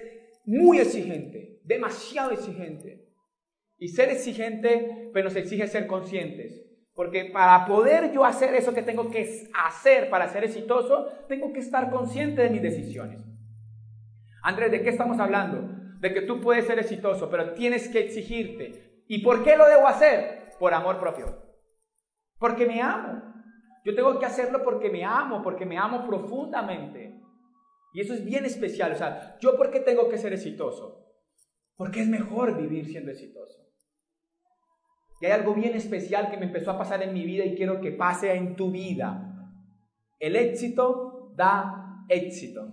muy 0.47 0.79
exigente, 0.79 1.61
demasiado 1.65 2.31
exigente. 2.31 3.09
Y 3.77 3.89
ser 3.89 4.11
exigente, 4.11 5.11
pues 5.13 5.25
nos 5.25 5.37
exige 5.37 5.67
ser 5.67 5.87
conscientes. 5.87 6.67
Porque 6.95 7.27
para 7.27 7.67
poder 7.67 8.13
yo 8.13 8.25
hacer 8.25 8.55
eso 8.55 8.73
que 8.73 8.83
tengo 8.83 9.11
que 9.11 9.49
hacer 9.55 10.09
para 10.09 10.29
ser 10.29 10.45
exitoso, 10.45 11.07
tengo 11.29 11.53
que 11.53 11.61
estar 11.61 11.91
consciente 11.91 12.43
de 12.43 12.51
mis 12.51 12.63
decisiones. 12.63 13.19
Andrés, 14.43 14.71
¿de 14.71 14.83
qué 14.83 14.91
estamos 14.91 15.19
hablando? 15.19 15.80
De 16.01 16.15
que 16.15 16.23
tú 16.23 16.41
puedes 16.41 16.67
ser 16.67 16.79
exitoso, 16.79 17.31
pero 17.31 17.53
tienes 17.53 17.89
que 17.89 18.01
exigirte. 18.01 19.05
¿Y 19.07 19.23
por 19.23 19.45
qué 19.45 19.57
lo 19.57 19.69
debo 19.69 19.87
hacer? 19.87 20.55
Por 20.59 20.73
amor 20.73 20.99
propio. 20.99 21.27
Porque 22.39 22.67
me 22.67 22.81
amo. 22.81 23.23
Yo 23.85 23.95
tengo 23.95 24.19
que 24.19 24.25
hacerlo 24.25 24.63
porque 24.65 24.89
me 24.89 25.05
amo, 25.05 25.43
porque 25.43 25.67
me 25.67 25.77
amo 25.77 26.07
profundamente. 26.07 27.21
Y 27.93 28.01
eso 28.01 28.15
es 28.15 28.25
bien 28.25 28.47
especial. 28.47 28.93
O 28.93 28.97
sea, 28.97 29.37
¿yo 29.41 29.57
por 29.57 29.71
qué 29.71 29.81
tengo 29.81 30.09
que 30.09 30.17
ser 30.17 30.33
exitoso? 30.33 31.07
Porque 31.77 32.01
es 32.01 32.09
mejor 32.09 32.57
vivir 32.57 32.87
siendo 32.87 33.11
exitoso. 33.11 33.59
Y 35.21 35.27
hay 35.27 35.33
algo 35.33 35.55
bien 35.55 35.75
especial 35.75 36.31
que 36.31 36.39
me 36.39 36.47
empezó 36.47 36.71
a 36.71 36.79
pasar 36.79 37.03
en 37.03 37.13
mi 37.13 37.25
vida 37.27 37.45
y 37.45 37.55
quiero 37.55 37.81
que 37.83 37.93
pase 37.93 38.33
en 38.33 38.57
tu 38.57 38.71
vida. 38.71 39.53
El 40.19 40.35
éxito 40.35 41.35
da 41.37 42.07
éxito. 42.09 42.73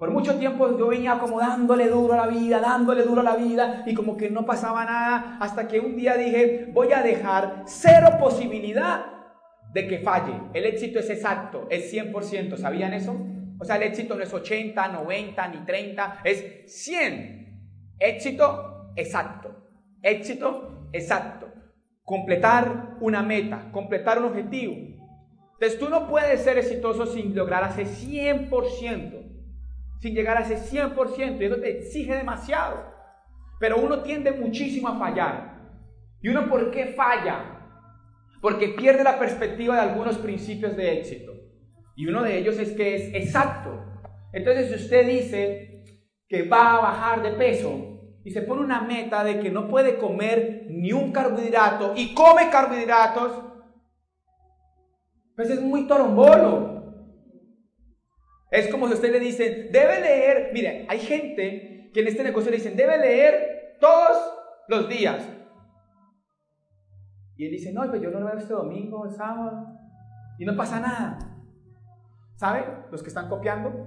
Por 0.00 0.10
mucho 0.12 0.38
tiempo 0.38 0.78
yo 0.78 0.88
venía 0.88 1.18
como 1.18 1.38
dándole 1.38 1.86
duro 1.86 2.14
a 2.14 2.16
la 2.16 2.26
vida, 2.26 2.58
dándole 2.58 3.02
duro 3.02 3.20
a 3.20 3.24
la 3.24 3.36
vida 3.36 3.82
y 3.84 3.92
como 3.92 4.16
que 4.16 4.30
no 4.30 4.46
pasaba 4.46 4.86
nada 4.86 5.36
hasta 5.38 5.68
que 5.68 5.78
un 5.78 5.94
día 5.94 6.16
dije, 6.16 6.70
voy 6.72 6.90
a 6.94 7.02
dejar 7.02 7.64
cero 7.66 8.16
posibilidad 8.18 9.04
de 9.74 9.86
que 9.86 9.98
falle. 9.98 10.32
El 10.54 10.64
éxito 10.64 11.00
es 11.00 11.10
exacto, 11.10 11.66
es 11.68 11.92
100%. 11.92 12.56
¿Sabían 12.56 12.94
eso? 12.94 13.14
O 13.60 13.64
sea, 13.66 13.76
el 13.76 13.82
éxito 13.82 14.14
no 14.14 14.22
es 14.22 14.32
80, 14.32 14.88
90 14.88 15.48
ni 15.48 15.66
30, 15.66 16.20
es 16.24 16.64
100. 16.82 17.94
Éxito 17.98 18.92
exacto. 18.96 19.54
Éxito 20.00 20.88
exacto. 20.94 21.46
Completar 22.04 22.96
una 23.02 23.22
meta, 23.22 23.68
completar 23.70 24.18
un 24.18 24.24
objetivo. 24.24 24.72
Entonces 25.52 25.78
tú 25.78 25.90
no 25.90 26.08
puedes 26.08 26.40
ser 26.40 26.56
exitoso 26.56 27.04
sin 27.04 27.34
lograr 27.34 27.70
ese 27.70 27.84
100% 27.84 29.29
sin 30.00 30.14
llegar 30.14 30.38
a 30.38 30.40
ese 30.40 30.56
100%, 30.56 31.40
y 31.40 31.44
eso 31.44 31.56
te 31.56 31.78
exige 31.78 32.14
demasiado. 32.14 32.82
Pero 33.58 33.78
uno 33.78 34.02
tiende 34.02 34.32
muchísimo 34.32 34.88
a 34.88 34.98
fallar. 34.98 35.60
¿Y 36.22 36.28
uno 36.28 36.48
por 36.48 36.70
qué 36.70 36.86
falla? 36.86 37.58
Porque 38.40 38.68
pierde 38.68 39.04
la 39.04 39.18
perspectiva 39.18 39.74
de 39.74 39.82
algunos 39.82 40.16
principios 40.18 40.76
de 40.76 40.98
éxito. 40.98 41.32
Y 41.94 42.06
uno 42.06 42.22
de 42.22 42.38
ellos 42.38 42.58
es 42.58 42.72
que 42.72 42.94
es 42.94 43.14
exacto. 43.14 43.84
Entonces, 44.32 44.68
si 44.68 44.74
usted 44.76 45.06
dice 45.06 45.84
que 46.28 46.48
va 46.48 46.76
a 46.76 46.80
bajar 46.80 47.22
de 47.22 47.32
peso 47.32 48.18
y 48.24 48.30
se 48.30 48.42
pone 48.42 48.62
una 48.62 48.80
meta 48.80 49.22
de 49.24 49.40
que 49.40 49.50
no 49.50 49.68
puede 49.68 49.98
comer 49.98 50.66
ni 50.70 50.92
un 50.92 51.12
carbohidrato 51.12 51.92
y 51.96 52.14
come 52.14 52.48
carbohidratos, 52.50 53.44
pues 55.36 55.50
es 55.50 55.60
muy 55.60 55.86
torombolo. 55.86 56.79
Es 58.50 58.68
como 58.68 58.88
si 58.88 58.94
usted 58.94 59.12
le 59.12 59.20
dice, 59.20 59.68
debe 59.70 60.00
leer, 60.00 60.50
mire, 60.52 60.86
hay 60.88 60.98
gente 60.98 61.90
que 61.94 62.00
en 62.00 62.08
este 62.08 62.24
negocio 62.24 62.50
le 62.50 62.56
dicen, 62.56 62.76
debe 62.76 62.98
leer 62.98 63.76
todos 63.80 64.16
los 64.68 64.88
días. 64.88 65.26
Y 67.36 67.46
él 67.46 67.52
dice, 67.52 67.72
no, 67.72 67.88
pues 67.88 68.02
yo 68.02 68.10
no 68.10 68.20
lo 68.20 68.26
veo 68.26 68.36
este 68.36 68.52
domingo, 68.52 69.06
el 69.06 69.12
sábado, 69.12 69.66
y 70.38 70.44
no 70.44 70.56
pasa 70.56 70.80
nada. 70.80 71.18
¿Sabe? 72.36 72.64
Los 72.90 73.02
que 73.02 73.08
están 73.08 73.28
copiando, 73.28 73.86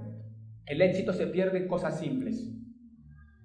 el 0.66 0.80
éxito 0.80 1.12
se 1.12 1.26
pierde 1.26 1.58
en 1.58 1.68
cosas 1.68 1.98
simples. 1.98 2.48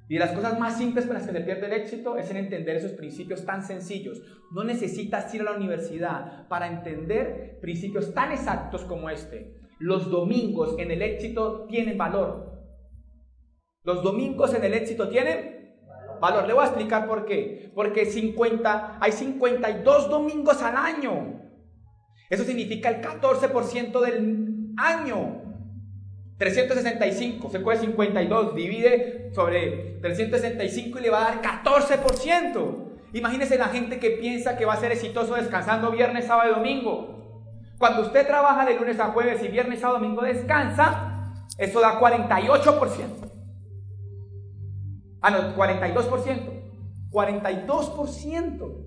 Y 0.07 0.17
las 0.17 0.31
cosas 0.31 0.57
más 0.59 0.77
simples 0.77 1.05
con 1.05 1.13
las 1.15 1.27
que 1.27 1.33
se 1.33 1.41
pierde 1.41 1.67
el 1.67 1.73
éxito 1.73 2.17
es 2.17 2.31
en 2.31 2.37
entender 2.37 2.77
esos 2.77 2.93
principios 2.93 3.45
tan 3.45 3.61
sencillos. 3.61 4.21
No 4.51 4.63
necesitas 4.63 5.31
ir 5.35 5.41
a 5.41 5.43
la 5.43 5.51
universidad 5.51 6.47
para 6.47 6.67
entender 6.67 7.59
principios 7.61 8.13
tan 8.13 8.31
exactos 8.31 8.85
como 8.85 9.09
este. 9.09 9.58
Los 9.79 10.11
domingos 10.11 10.75
en 10.77 10.91
el 10.91 11.01
éxito 11.01 11.65
tienen 11.69 11.97
valor. 11.97 12.49
Los 13.83 14.03
domingos 14.03 14.53
en 14.53 14.63
el 14.65 14.73
éxito 14.73 15.07
tienen 15.07 15.73
valor. 16.19 16.45
Le 16.45 16.53
voy 16.53 16.63
a 16.63 16.67
explicar 16.67 17.07
por 17.07 17.25
qué. 17.25 17.71
Porque 17.73 18.05
50, 18.05 18.97
hay 18.99 19.11
52 19.11 20.09
domingos 20.09 20.61
al 20.61 20.75
año. 20.75 21.41
Eso 22.29 22.43
significa 22.43 22.89
el 22.89 23.01
14% 23.01 23.99
del 24.01 24.73
año. 24.77 25.43
365, 26.37 27.49
se 27.49 27.59
puede 27.59 27.79
52, 27.79 28.55
divide 28.55 29.31
sobre 29.33 29.97
365 30.01 30.99
y 30.99 31.01
le 31.01 31.09
va 31.09 31.27
a 31.27 31.35
dar 31.35 31.63
14%. 31.63 32.89
Imagínese 33.13 33.57
la 33.57 33.67
gente 33.69 33.99
que 33.99 34.11
piensa 34.11 34.57
que 34.57 34.65
va 34.65 34.73
a 34.73 34.79
ser 34.79 34.91
exitoso 34.91 35.35
descansando 35.35 35.91
viernes, 35.91 36.25
sábado 36.25 36.51
y 36.51 36.55
domingo. 36.55 37.18
Cuando 37.79 38.01
usted 38.01 38.27
trabaja 38.27 38.65
de 38.65 38.77
lunes 38.77 38.99
a 38.99 39.05
jueves 39.05 39.41
y 39.41 39.47
viernes 39.47 39.81
a 39.85 39.87
domingo 39.87 40.21
descansa, 40.21 41.33
eso 41.57 41.79
da 41.79 41.97
48%. 41.97 43.31
Ah, 45.21 45.31
no, 45.31 45.55
42%. 45.55 46.59
42%. 47.09 48.85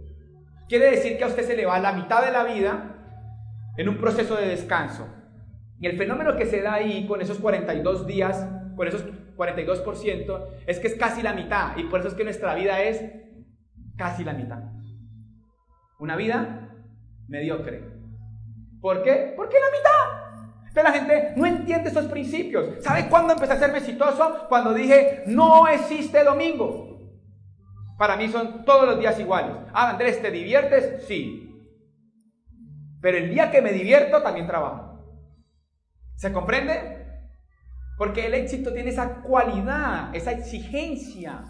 Quiere 0.69 0.91
decir 0.91 1.17
que 1.17 1.25
a 1.25 1.29
usted 1.29 1.47
se 1.47 1.57
le 1.57 1.65
va 1.65 1.79
la 1.79 1.93
mitad 1.93 2.23
de 2.23 2.33
la 2.33 2.45
vida 2.45 2.95
en 3.79 3.89
un 3.89 3.97
proceso 3.97 4.37
de 4.37 4.49
descanso. 4.49 5.07
Y 5.81 5.87
el 5.87 5.97
fenómeno 5.97 6.37
que 6.37 6.45
se 6.45 6.61
da 6.61 6.75
ahí 6.75 7.07
con 7.07 7.23
esos 7.23 7.39
42 7.39 8.07
días, 8.07 8.47
con 8.77 8.87
esos 8.87 9.05
42%, 9.37 10.49
es 10.67 10.79
que 10.79 10.89
es 10.89 10.97
casi 10.97 11.23
la 11.23 11.33
mitad. 11.33 11.79
Y 11.79 11.85
por 11.85 12.01
eso 12.01 12.11
es 12.11 12.15
que 12.15 12.25
nuestra 12.25 12.55
vida 12.55 12.83
es 12.83 13.03
casi 13.97 14.23
la 14.23 14.35
mitad. 14.35 14.63
Una 15.99 16.15
vida 16.15 16.69
mediocre. 17.27 18.02
¿Por 18.83 19.03
qué? 19.05 19.33
Porque 19.37 19.57
la 19.61 19.71
mitad. 19.71 20.73
Pero 20.75 20.89
la 20.89 20.93
gente 20.93 21.33
no 21.37 21.47
entiende 21.47 21.89
esos 21.89 22.07
principios. 22.07 22.83
¿Sabe 22.83 23.09
cuándo 23.09 23.33
empecé 23.33 23.53
a 23.53 23.59
ser 23.59 23.75
exitoso? 23.77 24.47
Cuando 24.49 24.75
dije, 24.75 25.23
no 25.27 25.69
existe 25.69 26.25
domingo. 26.25 26.99
Para 27.97 28.17
mí 28.17 28.29
son 28.29 28.65
todos 28.65 28.87
los 28.87 28.99
días 28.99 29.19
iguales. 29.21 29.55
Ah, 29.73 29.91
Andrés, 29.91 30.21
¿te 30.21 30.33
diviertes? 30.33 31.07
Sí. 31.07 31.49
Pero 33.01 33.19
el 33.19 33.31
día 33.31 33.51
que 33.53 33.63
me 33.63 33.73
divierto 33.73 34.21
también 34.23 34.49
trabajo. 34.49 34.99
¿Se 36.17 36.33
comprende? 36.33 37.07
Porque 37.99 38.27
el 38.27 38.35
éxito 38.35 38.73
tiene 38.73 38.91
esa 38.91 39.23
cualidad, 39.23 40.15
esa 40.15 40.33
exigencia. 40.33 41.45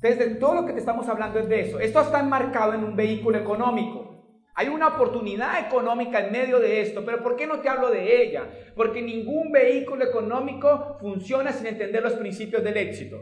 Desde 0.00 0.36
todo 0.36 0.54
lo 0.54 0.66
que 0.66 0.74
te 0.74 0.78
estamos 0.78 1.08
hablando 1.08 1.40
es 1.40 1.48
de 1.48 1.60
eso. 1.60 1.80
Esto 1.80 2.00
está 2.00 2.20
enmarcado 2.20 2.74
en 2.74 2.84
un 2.84 2.94
vehículo 2.94 3.38
económico. 3.38 4.09
Hay 4.54 4.68
una 4.68 4.88
oportunidad 4.88 5.66
económica 5.66 6.20
en 6.20 6.32
medio 6.32 6.58
de 6.58 6.80
esto, 6.80 7.04
pero 7.04 7.22
¿por 7.22 7.36
qué 7.36 7.46
no 7.46 7.60
te 7.60 7.68
hablo 7.68 7.90
de 7.90 8.22
ella? 8.22 8.50
Porque 8.74 9.00
ningún 9.00 9.52
vehículo 9.52 10.04
económico 10.04 10.96
funciona 11.00 11.52
sin 11.52 11.66
entender 11.66 12.02
los 12.02 12.14
principios 12.14 12.62
del 12.62 12.76
éxito. 12.76 13.16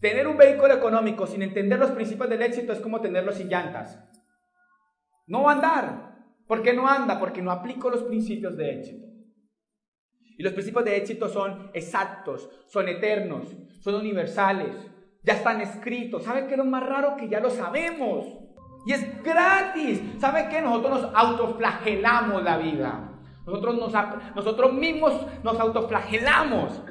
Tener 0.00 0.26
un 0.26 0.36
vehículo 0.36 0.74
económico 0.74 1.26
sin 1.26 1.42
entender 1.42 1.78
los 1.78 1.92
principios 1.92 2.28
del 2.28 2.42
éxito 2.42 2.72
es 2.72 2.80
como 2.80 3.00
tenerlo 3.00 3.32
sin 3.32 3.48
llantas. 3.48 3.98
No 5.26 5.44
va 5.44 5.52
a 5.52 5.54
andar. 5.54 6.12
¿Por 6.46 6.62
qué 6.62 6.72
no 6.72 6.88
anda? 6.88 7.20
Porque 7.20 7.40
no 7.40 7.52
aplico 7.52 7.88
los 7.88 8.02
principios 8.02 8.56
de 8.56 8.74
éxito. 8.74 9.06
Y 10.36 10.42
los 10.42 10.52
principios 10.52 10.84
de 10.84 10.96
éxito 10.96 11.28
son 11.28 11.70
exactos, 11.72 12.50
son 12.66 12.88
eternos, 12.88 13.56
son 13.80 13.94
universales, 13.94 14.90
ya 15.22 15.34
están 15.34 15.60
escritos. 15.60 16.24
¿Sabe 16.24 16.46
qué 16.46 16.54
es 16.54 16.58
lo 16.58 16.64
más 16.64 16.84
raro? 16.84 17.16
Que 17.16 17.28
ya 17.28 17.38
lo 17.38 17.50
sabemos. 17.50 18.41
Y 18.84 18.92
es 18.92 19.22
gratis. 19.22 20.02
¿Sabe 20.18 20.48
qué? 20.48 20.60
Nosotros 20.60 21.02
nos 21.02 21.14
autoflagelamos 21.14 22.42
la 22.42 22.56
vida. 22.58 23.08
Nosotros, 23.46 23.76
nos, 23.76 23.92
nosotros 24.34 24.72
mismos 24.72 25.26
nos 25.42 25.58
autoflagelamos. 25.58 26.82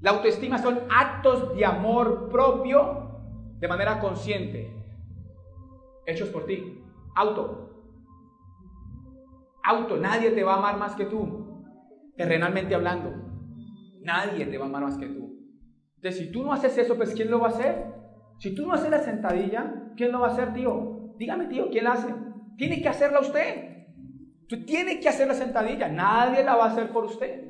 La 0.00 0.10
autoestima 0.12 0.58
son 0.58 0.80
actos 0.90 1.54
de 1.54 1.64
amor 1.64 2.28
propio 2.30 3.10
de 3.58 3.68
manera 3.68 4.00
consciente. 4.00 4.70
Hechos 6.06 6.28
por 6.30 6.46
ti. 6.46 6.82
Auto. 7.14 7.70
Auto. 9.62 9.96
Nadie 9.98 10.30
te 10.30 10.42
va 10.42 10.54
a 10.54 10.58
amar 10.58 10.78
más 10.78 10.94
que 10.94 11.04
tú. 11.04 11.64
Terrenalmente 12.16 12.74
hablando. 12.74 13.12
Nadie 14.02 14.46
te 14.46 14.56
va 14.56 14.64
a 14.64 14.68
amar 14.68 14.82
más 14.82 14.96
que 14.96 15.06
tú. 15.06 15.30
Entonces, 15.96 16.18
si 16.18 16.32
tú 16.32 16.42
no 16.42 16.52
haces 16.52 16.76
eso, 16.78 16.96
pues 16.96 17.14
¿quién 17.14 17.30
lo 17.30 17.40
va 17.40 17.48
a 17.48 17.50
hacer? 17.50 17.99
Si 18.40 18.54
tú 18.54 18.66
no 18.66 18.72
haces 18.72 18.90
la 18.90 19.00
sentadilla, 19.00 19.92
¿quién 19.96 20.12
lo 20.12 20.20
va 20.20 20.28
a 20.28 20.32
hacer, 20.32 20.54
tío? 20.54 21.12
Dígame, 21.18 21.46
tío, 21.46 21.68
¿quién 21.68 21.86
hace? 21.86 22.14
Tiene 22.56 22.80
que 22.80 22.88
hacerla 22.88 23.20
usted. 23.20 23.86
Tú 24.48 24.64
tienes 24.64 24.98
que 24.98 25.10
hacer 25.10 25.28
la 25.28 25.34
sentadilla. 25.34 25.88
Nadie 25.88 26.42
la 26.42 26.56
va 26.56 26.64
a 26.64 26.70
hacer 26.70 26.90
por 26.90 27.04
usted. 27.04 27.44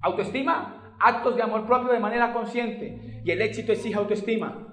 Autoestima, 0.00 0.96
actos 0.98 1.36
de 1.36 1.42
amor 1.42 1.66
propio 1.66 1.92
de 1.92 2.00
manera 2.00 2.32
consciente. 2.32 3.20
Y 3.22 3.30
el 3.30 3.42
éxito 3.42 3.72
exige 3.72 3.96
autoestima. 3.96 4.66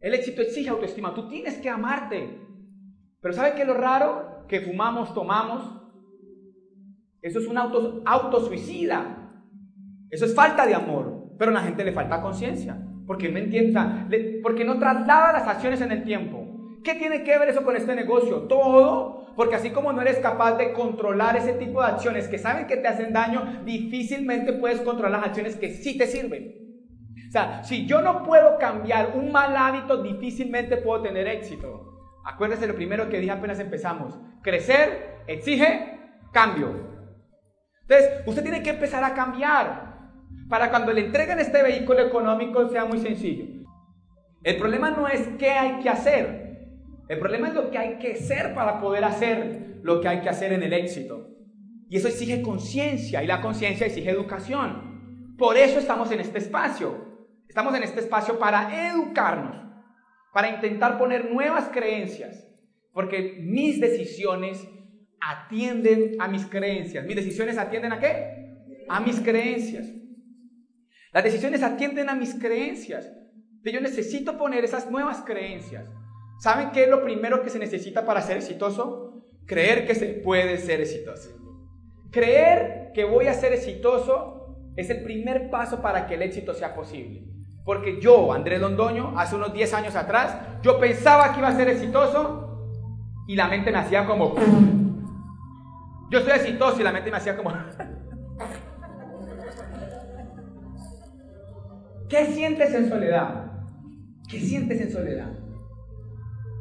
El 0.00 0.14
éxito 0.14 0.42
exige 0.42 0.68
autoestima. 0.68 1.14
Tú 1.14 1.28
tienes 1.28 1.56
que 1.58 1.70
amarte. 1.70 2.40
Pero 3.20 3.34
¿sabe 3.34 3.54
qué 3.54 3.62
es 3.62 3.68
lo 3.68 3.74
raro? 3.74 4.46
Que 4.48 4.62
fumamos, 4.62 5.14
tomamos. 5.14 5.62
Eso 7.22 7.38
es 7.38 7.46
un 7.46 7.56
auto, 7.56 8.02
autosuicida. 8.04 9.32
Eso 10.10 10.24
es 10.24 10.34
falta 10.34 10.66
de 10.66 10.74
amor. 10.74 11.36
Pero 11.38 11.52
a 11.52 11.54
la 11.54 11.62
gente 11.62 11.84
le 11.84 11.92
falta 11.92 12.20
conciencia. 12.20 12.82
Porque 13.06 13.28
no 13.28 13.38
entiende, 13.38 14.40
porque 14.42 14.64
no 14.64 14.78
traslada 14.78 15.32
las 15.32 15.46
acciones 15.46 15.80
en 15.80 15.92
el 15.92 16.04
tiempo. 16.04 16.46
¿Qué 16.82 16.94
tiene 16.94 17.24
que 17.24 17.38
ver 17.38 17.48
eso 17.48 17.64
con 17.64 17.76
este 17.76 17.94
negocio? 17.94 18.42
Todo 18.42 19.26
Porque 19.36 19.56
así 19.56 19.70
como 19.70 19.92
no 19.92 20.00
eres 20.00 20.18
capaz 20.18 20.56
de 20.56 20.72
controlar 20.72 21.36
ese 21.36 21.52
tipo 21.52 21.82
de 21.82 21.88
acciones 21.88 22.26
que 22.26 22.38
saben 22.38 22.66
que 22.66 22.78
te 22.78 22.88
hacen 22.88 23.12
daño, 23.12 23.62
difícilmente 23.64 24.54
puedes 24.54 24.80
controlar 24.80 25.20
las 25.20 25.28
acciones 25.28 25.56
que 25.56 25.70
sí 25.70 25.98
te 25.98 26.06
sirven. 26.06 26.54
O 27.28 27.30
sea, 27.30 27.62
si 27.62 27.86
yo 27.86 28.00
no 28.00 28.22
puedo 28.22 28.56
cambiar 28.56 29.12
un 29.14 29.30
mal 29.30 29.54
hábito, 29.56 30.02
difícilmente 30.02 30.78
puedo 30.78 31.02
tener 31.02 31.26
éxito. 31.26 31.92
Acuérdese 32.24 32.66
lo 32.66 32.74
primero 32.74 33.10
que 33.10 33.20
dije 33.20 33.32
apenas 33.32 33.60
empezamos. 33.60 34.18
Crecer 34.42 35.22
exige 35.26 36.00
cambio. 36.32 36.96
Entonces, 37.82 38.22
usted 38.26 38.42
tiene 38.42 38.62
que 38.62 38.70
empezar 38.70 39.04
a 39.04 39.14
cambiar 39.14 39.85
para 40.48 40.70
cuando 40.70 40.92
le 40.92 41.06
entreguen 41.06 41.38
este 41.38 41.62
vehículo 41.62 42.00
económico 42.00 42.68
sea 42.68 42.84
muy 42.84 42.98
sencillo. 42.98 43.44
El 44.42 44.56
problema 44.58 44.90
no 44.90 45.08
es 45.08 45.26
qué 45.38 45.50
hay 45.50 45.80
que 45.80 45.88
hacer. 45.88 46.46
El 47.08 47.18
problema 47.18 47.48
es 47.48 47.54
lo 47.54 47.70
que 47.70 47.78
hay 47.78 47.98
que 47.98 48.16
ser 48.16 48.54
para 48.54 48.80
poder 48.80 49.04
hacer 49.04 49.80
lo 49.82 50.00
que 50.00 50.08
hay 50.08 50.20
que 50.20 50.28
hacer 50.28 50.52
en 50.52 50.62
el 50.62 50.72
éxito. 50.72 51.28
Y 51.88 51.96
eso 51.96 52.08
exige 52.08 52.42
conciencia 52.42 53.22
y 53.22 53.26
la 53.26 53.40
conciencia 53.40 53.86
exige 53.86 54.10
educación. 54.10 55.34
Por 55.38 55.56
eso 55.56 55.78
estamos 55.78 56.10
en 56.10 56.20
este 56.20 56.38
espacio. 56.38 57.06
Estamos 57.48 57.74
en 57.74 57.84
este 57.84 58.00
espacio 58.00 58.38
para 58.38 58.88
educarnos, 58.88 59.56
para 60.32 60.50
intentar 60.50 60.98
poner 60.98 61.30
nuevas 61.30 61.70
creencias, 61.72 62.48
porque 62.92 63.38
mis 63.40 63.80
decisiones 63.80 64.66
atienden 65.20 66.16
a 66.18 66.28
mis 66.28 66.46
creencias. 66.46 67.04
¿Mis 67.04 67.16
decisiones 67.16 67.56
atienden 67.58 67.92
a 67.92 68.00
qué? 68.00 68.84
A 68.88 69.00
mis 69.00 69.20
creencias. 69.20 69.86
Las 71.16 71.24
decisiones 71.24 71.62
atienden 71.62 72.10
a 72.10 72.14
mis 72.14 72.34
creencias. 72.34 73.10
Yo 73.64 73.80
necesito 73.80 74.36
poner 74.36 74.66
esas 74.66 74.90
nuevas 74.90 75.22
creencias. 75.24 75.86
¿Saben 76.38 76.72
qué 76.72 76.82
es 76.82 76.90
lo 76.90 77.02
primero 77.02 77.42
que 77.42 77.48
se 77.48 77.58
necesita 77.58 78.04
para 78.04 78.20
ser 78.20 78.36
exitoso? 78.36 79.24
Creer 79.46 79.86
que 79.86 79.94
se 79.94 80.08
puede 80.08 80.58
ser 80.58 80.82
exitoso. 80.82 81.30
Creer 82.10 82.90
que 82.92 83.04
voy 83.04 83.28
a 83.28 83.32
ser 83.32 83.54
exitoso 83.54 84.58
es 84.76 84.90
el 84.90 85.02
primer 85.04 85.48
paso 85.48 85.80
para 85.80 86.06
que 86.06 86.16
el 86.16 86.20
éxito 86.20 86.52
sea 86.52 86.74
posible. 86.74 87.24
Porque 87.64 87.98
yo, 87.98 88.34
Andrés 88.34 88.60
Londoño, 88.60 89.18
hace 89.18 89.36
unos 89.36 89.54
10 89.54 89.72
años 89.72 89.96
atrás, 89.96 90.36
yo 90.60 90.78
pensaba 90.78 91.32
que 91.32 91.38
iba 91.38 91.48
a 91.48 91.56
ser 91.56 91.70
exitoso 91.70 92.68
y 93.26 93.36
la 93.36 93.48
mente 93.48 93.72
me 93.72 93.78
hacía 93.78 94.04
como... 94.04 94.34
Yo 96.10 96.20
soy 96.20 96.32
exitoso 96.32 96.78
y 96.78 96.84
la 96.84 96.92
mente 96.92 97.10
me 97.10 97.16
hacía 97.16 97.38
como... 97.38 97.50
¿Qué 102.08 102.26
sientes 102.26 102.72
en 102.74 102.88
soledad? 102.88 103.52
¿Qué 104.28 104.40
sientes 104.40 104.80
en 104.80 104.92
soledad? 104.92 105.32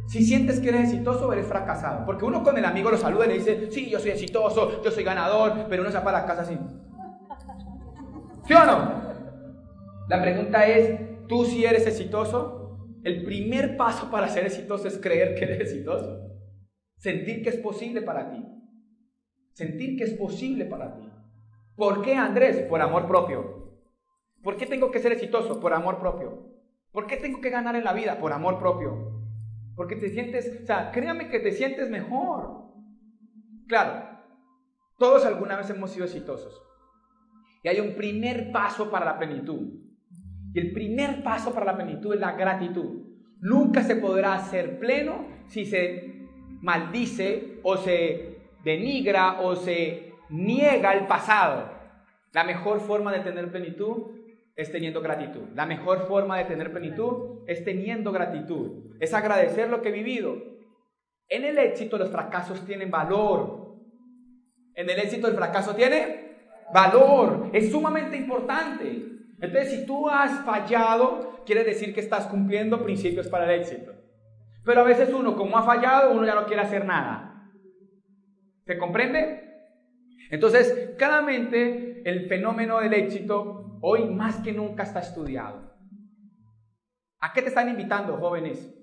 Si 0.07 0.23
sientes 0.23 0.59
que 0.59 0.69
eres 0.69 0.85
exitoso 0.85 1.31
eres 1.33 1.47
fracasado. 1.47 2.05
Porque 2.05 2.25
uno 2.25 2.43
con 2.43 2.57
el 2.57 2.65
amigo 2.65 2.91
lo 2.91 2.97
saluda 2.97 3.25
y 3.25 3.29
le 3.29 3.33
dice, 3.35 3.71
sí, 3.71 3.89
yo 3.89 3.99
soy 3.99 4.11
exitoso, 4.11 4.83
yo 4.83 4.91
soy 4.91 5.03
ganador, 5.03 5.65
pero 5.69 5.81
uno 5.81 5.91
se 5.91 5.97
va 5.97 6.03
para 6.03 6.21
la 6.21 6.25
casa 6.25 6.43
así. 6.43 6.57
¿Sí 8.47 8.53
o 8.53 8.65
no? 8.65 9.01
La 10.07 10.21
pregunta 10.21 10.67
es, 10.67 11.27
¿tú 11.27 11.45
si 11.45 11.65
eres 11.65 11.87
exitoso? 11.87 12.77
El 13.03 13.23
primer 13.23 13.77
paso 13.77 14.09
para 14.09 14.27
ser 14.29 14.45
exitoso 14.45 14.87
es 14.87 14.97
creer 14.97 15.35
que 15.35 15.45
eres 15.45 15.61
exitoso. 15.61 16.21
Sentir 16.97 17.43
que 17.43 17.49
es 17.49 17.57
posible 17.57 18.01
para 18.01 18.31
ti. 18.31 18.43
Sentir 19.53 19.97
que 19.97 20.03
es 20.03 20.13
posible 20.13 20.65
para 20.65 20.95
ti. 20.95 21.09
¿Por 21.75 22.01
qué, 22.01 22.15
Andrés? 22.15 22.61
Por 22.69 22.81
amor 22.81 23.07
propio. 23.07 23.54
¿Por 24.45 24.57
qué 24.57 24.67
tengo 24.67 24.91
que 24.91 24.99
ser 24.99 25.11
exitoso? 25.11 25.59
Por 25.59 25.73
amor 25.73 25.97
propio. 25.97 26.37
¿Por 26.91 27.07
qué 27.07 27.17
tengo 27.17 27.41
que 27.41 27.49
ganar 27.49 27.75
en 27.75 27.83
la 27.83 27.93
vida? 27.93 28.19
Por 28.19 28.31
amor 28.31 28.59
propio. 28.59 29.23
Porque 29.75 29.95
te 29.95 30.09
sientes, 30.09 30.61
o 30.61 30.65
sea, 30.67 30.91
créame 30.91 31.29
que 31.29 31.39
te 31.39 31.51
sientes 31.51 31.89
mejor. 31.89 32.65
Claro, 33.67 34.07
todos 34.99 35.25
alguna 35.25 35.57
vez 35.57 35.67
hemos 35.71 35.89
sido 35.89 36.05
exitosos. 36.05 36.61
Y 37.63 37.69
hay 37.69 37.79
un 37.79 37.95
primer 37.95 38.51
paso 38.51 38.91
para 38.91 39.03
la 39.03 39.17
plenitud. 39.17 39.79
Y 40.53 40.59
el 40.59 40.73
primer 40.73 41.23
paso 41.23 41.51
para 41.51 41.65
la 41.65 41.75
plenitud 41.75 42.13
es 42.13 42.19
la 42.19 42.33
gratitud. 42.33 43.01
Nunca 43.39 43.81
se 43.81 43.95
podrá 43.95 44.37
ser 44.37 44.77
pleno 44.77 45.25
si 45.47 45.65
se 45.65 46.27
maldice 46.61 47.61
o 47.63 47.77
se 47.77 48.37
denigra 48.63 49.41
o 49.41 49.55
se 49.55 50.13
niega 50.29 50.93
el 50.93 51.07
pasado. 51.07 51.67
La 52.31 52.43
mejor 52.43 52.79
forma 52.79 53.11
de 53.11 53.21
tener 53.21 53.51
plenitud 53.51 54.24
es 54.55 54.71
teniendo 54.71 55.01
gratitud. 55.01 55.49
La 55.53 55.65
mejor 55.65 56.07
forma 56.07 56.37
de 56.37 56.45
tener 56.45 56.71
plenitud 56.71 57.43
es 57.47 57.63
teniendo 57.63 58.11
gratitud. 58.11 58.95
Es 58.99 59.13
agradecer 59.13 59.69
lo 59.69 59.81
que 59.81 59.89
he 59.89 59.91
vivido. 59.91 60.35
En 61.27 61.43
el 61.43 61.57
éxito 61.57 61.97
los 61.97 62.09
fracasos 62.09 62.65
tienen 62.65 62.89
valor. 62.89 63.75
En 64.75 64.89
el 64.89 64.99
éxito 64.99 65.27
el 65.27 65.35
fracaso 65.35 65.75
tiene 65.75 66.35
valor. 66.73 67.49
Es 67.51 67.71
sumamente 67.71 68.15
importante. 68.15 69.15
Entonces, 69.41 69.71
si 69.71 69.85
tú 69.85 70.09
has 70.09 70.45
fallado, 70.45 71.43
quiere 71.45 71.63
decir 71.63 71.93
que 71.93 71.99
estás 71.99 72.25
cumpliendo 72.27 72.83
principios 72.83 73.27
para 73.27 73.45
el 73.45 73.59
éxito. 73.59 73.91
Pero 74.63 74.81
a 74.81 74.85
veces 74.85 75.13
uno, 75.13 75.35
como 75.35 75.57
ha 75.57 75.63
fallado, 75.63 76.11
uno 76.11 76.25
ya 76.25 76.35
no 76.35 76.45
quiere 76.45 76.61
hacer 76.61 76.85
nada. 76.85 77.51
¿Se 78.65 78.77
comprende? 78.77 79.43
Entonces, 80.31 80.95
claramente 80.97 82.01
el 82.05 82.27
fenómeno 82.27 82.79
del 82.79 82.93
éxito 82.93 83.64
hoy 83.87 84.05
más 84.05 84.37
que 84.41 84.51
nunca 84.51 84.83
está 84.83 84.99
estudiado. 84.99 85.71
¿A 87.19 87.33
qué 87.33 87.41
te 87.41 87.49
están 87.49 87.69
invitando, 87.69 88.17
jóvenes? 88.17 88.73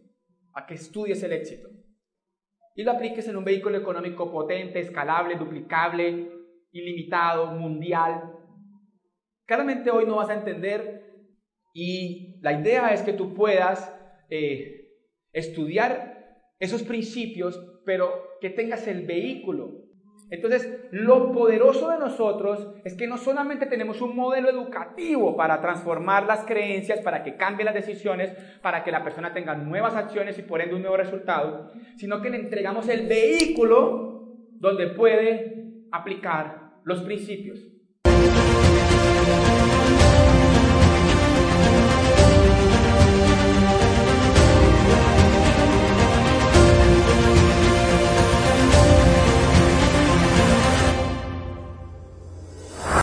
A 0.54 0.66
que 0.66 0.74
estudies 0.74 1.22
el 1.22 1.32
éxito. 1.32 1.68
Y 2.74 2.84
lo 2.84 2.92
apliques 2.92 3.26
en 3.28 3.36
un 3.36 3.44
vehículo 3.44 3.76
económico 3.76 4.30
potente, 4.30 4.80
escalable, 4.80 5.36
duplicable, 5.36 6.30
ilimitado, 6.72 7.52
mundial, 7.52 8.42
Claramente 9.52 9.90
hoy 9.90 10.06
no 10.06 10.16
vas 10.16 10.30
a 10.30 10.34
entender 10.34 11.02
y 11.74 12.40
la 12.40 12.58
idea 12.58 12.94
es 12.94 13.02
que 13.02 13.12
tú 13.12 13.34
puedas 13.34 13.94
eh, 14.30 14.88
estudiar 15.32 16.40
esos 16.58 16.82
principios, 16.82 17.60
pero 17.84 18.38
que 18.40 18.48
tengas 18.48 18.86
el 18.86 19.04
vehículo. 19.04 19.91
Entonces, 20.32 20.88
lo 20.92 21.30
poderoso 21.30 21.90
de 21.90 21.98
nosotros 21.98 22.66
es 22.84 22.94
que 22.94 23.06
no 23.06 23.18
solamente 23.18 23.66
tenemos 23.66 24.00
un 24.00 24.16
modelo 24.16 24.48
educativo 24.48 25.36
para 25.36 25.60
transformar 25.60 26.24
las 26.24 26.46
creencias, 26.46 27.00
para 27.00 27.22
que 27.22 27.36
cambien 27.36 27.66
las 27.66 27.74
decisiones, 27.74 28.30
para 28.62 28.82
que 28.82 28.90
la 28.90 29.04
persona 29.04 29.34
tenga 29.34 29.54
nuevas 29.54 29.94
acciones 29.94 30.38
y 30.38 30.42
por 30.42 30.62
ende 30.62 30.74
un 30.74 30.80
nuevo 30.80 30.96
resultado, 30.96 31.70
sino 31.98 32.22
que 32.22 32.30
le 32.30 32.38
entregamos 32.38 32.88
el 32.88 33.06
vehículo 33.06 34.38
donde 34.52 34.86
puede 34.86 35.84
aplicar 35.92 36.78
los 36.84 37.02
principios. 37.02 37.58